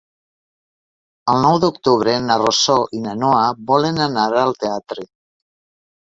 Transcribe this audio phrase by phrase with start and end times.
[1.33, 5.05] El nou d'octubre na Rosó i na Noa volen anar al teatre.